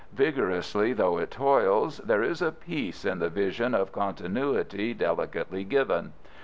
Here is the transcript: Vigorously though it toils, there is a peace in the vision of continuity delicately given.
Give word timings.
Vigorously 0.13 0.93
though 0.93 1.19
it 1.19 1.29
toils, 1.29 1.99
there 1.99 2.23
is 2.23 2.41
a 2.41 2.51
peace 2.51 3.05
in 3.05 3.19
the 3.19 3.29
vision 3.29 3.75
of 3.75 3.91
continuity 3.91 4.95
delicately 4.95 5.63
given. 5.63 6.13